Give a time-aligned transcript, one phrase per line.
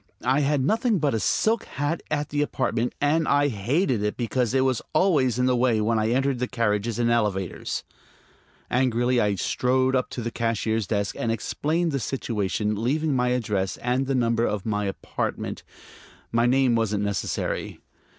[0.25, 4.51] I had nothing but a silk hat at the apartment, and I hated it because
[4.55, 7.83] it was always in the way when I entered carriages and elevators.
[8.71, 13.77] Angrily, I strode up to the cashier's desk and explained the situation, leaving my address
[13.77, 15.61] and the number of my apartment;
[16.31, 17.79] my name wasn't necessary.